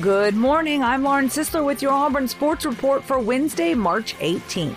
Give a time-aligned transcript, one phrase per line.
[0.00, 0.84] Good morning.
[0.84, 4.76] I'm Lauren Sisler with your Auburn Sports Report for Wednesday, March 18th.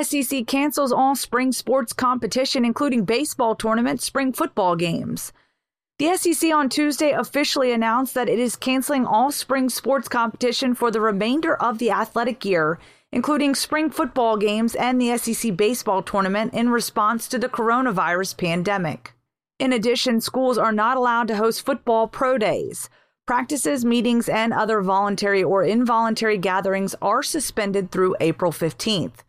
[0.00, 5.32] SEC cancels all spring sports competition, including baseball tournaments, spring football games.
[5.98, 10.92] The SEC on Tuesday officially announced that it is canceling all spring sports competition for
[10.92, 12.78] the remainder of the athletic year,
[13.10, 19.12] including spring football games and the SEC baseball tournament, in response to the coronavirus pandemic.
[19.58, 22.88] In addition, schools are not allowed to host football pro days.
[23.26, 29.20] Practices, meetings, and other voluntary or involuntary gatherings are suspended through April 15th.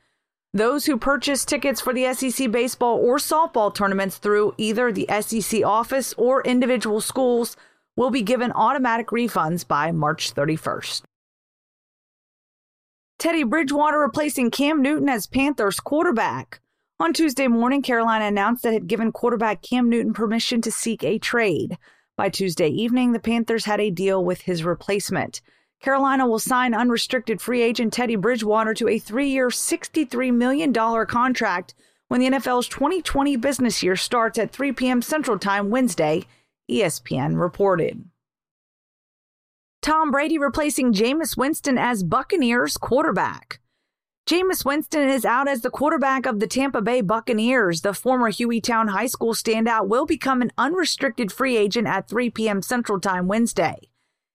[0.56, 5.64] Those who purchase tickets for the SEC baseball or softball tournaments through either the SEC
[5.64, 7.56] office or individual schools
[7.96, 11.04] will be given automatic refunds by March 31st.
[13.20, 16.60] Teddy Bridgewater replacing Cam Newton as Panthers quarterback.
[17.00, 21.04] On Tuesday morning, Carolina announced that it had given quarterback Cam Newton permission to seek
[21.04, 21.78] a trade.
[22.16, 25.42] By Tuesday evening, the Panthers had a deal with his replacement.
[25.82, 31.74] Carolina will sign unrestricted free agent Teddy Bridgewater to a three year, $63 million contract
[32.08, 35.02] when the NFL's 2020 business year starts at 3 p.m.
[35.02, 36.24] Central Time Wednesday,
[36.70, 38.06] ESPN reported.
[39.82, 43.60] Tom Brady replacing Jameis Winston as Buccaneers quarterback.
[44.26, 47.82] Jameis Winston is out as the quarterback of the Tampa Bay Buccaneers.
[47.82, 52.62] The former Hueytown High School standout will become an unrestricted free agent at 3 p.m.
[52.62, 53.90] Central Time Wednesday.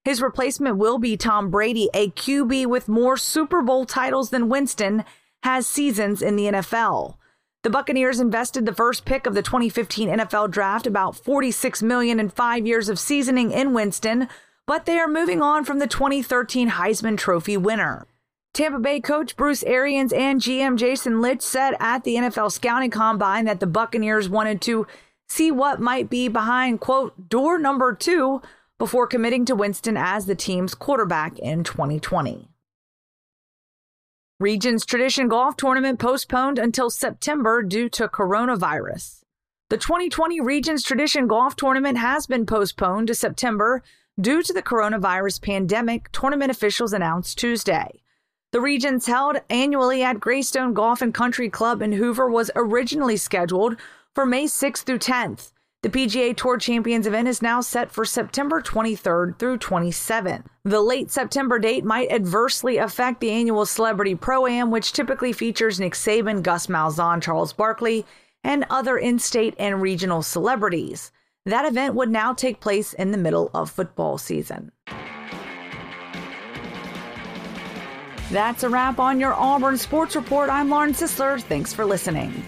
[0.04, 5.04] His replacement will be Tom Brady, a QB with more Super Bowl titles than Winston
[5.42, 7.16] has seasons in the NFL.
[7.62, 12.28] The Buccaneers invested the first pick of the 2015 NFL draft, about 46 million in
[12.28, 14.28] 5 years of seasoning in Winston,
[14.66, 18.06] but they are moving on from the 2013 Heisman Trophy winner.
[18.54, 23.44] Tampa Bay coach Bruce Arians and GM Jason Licht said at the NFL scouting combine
[23.44, 24.86] that the Buccaneers wanted to
[25.28, 28.42] see what might be behind, quote, door number two
[28.78, 32.48] before committing to Winston as the team's quarterback in 2020.
[34.40, 39.22] Regions Tradition Golf Tournament postponed until September due to coronavirus.
[39.68, 43.82] The 2020 Regions Tradition Golf Tournament has been postponed to September
[44.18, 48.00] due to the coronavirus pandemic, tournament officials announced Tuesday.
[48.50, 53.76] The Regions held annually at Greystone Golf and Country Club in Hoover was originally scheduled
[54.14, 55.52] for May 6th through 10th.
[55.82, 60.46] The PGA Tour Champions event is now set for September 23rd through 27th.
[60.64, 65.78] The late September date might adversely affect the annual Celebrity Pro Am, which typically features
[65.78, 68.06] Nick Saban, Gus Malzahn, Charles Barkley,
[68.42, 71.12] and other in state and regional celebrities.
[71.44, 74.72] That event would now take place in the middle of football season.
[78.30, 80.50] That's a wrap on your Auburn Sports Report.
[80.50, 81.40] I'm Lauren Sisler.
[81.42, 82.44] Thanks for listening.